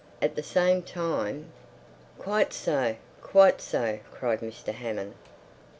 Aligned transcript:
"At 0.19 0.35
the 0.35 0.41
same 0.41 0.81
time—" 0.81 1.51
"Quite 2.17 2.53
so! 2.53 2.95
Quite 3.21 3.61
so!" 3.61 3.99
cried 4.09 4.39
Mr. 4.39 4.73
Hammond. 4.73 5.13